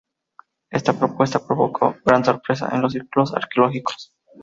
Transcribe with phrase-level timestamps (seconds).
[0.71, 4.15] Esta propuesta provocó gran sorpresa en los círculos arqueológicos.